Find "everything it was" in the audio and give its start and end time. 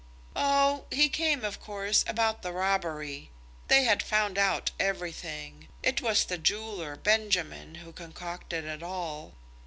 4.79-6.25